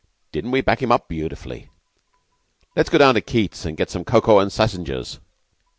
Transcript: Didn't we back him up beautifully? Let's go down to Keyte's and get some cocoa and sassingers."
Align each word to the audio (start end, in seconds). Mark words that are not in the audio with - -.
Didn't 0.31 0.49
we 0.49 0.61
back 0.61 0.81
him 0.81 0.91
up 0.91 1.07
beautifully? 1.07 1.69
Let's 2.75 2.89
go 2.89 2.97
down 2.97 3.13
to 3.13 3.21
Keyte's 3.21 3.67
and 3.67 3.77
get 3.77 3.91
some 3.91 4.03
cocoa 4.03 4.39
and 4.39 4.51
sassingers." 4.51 5.19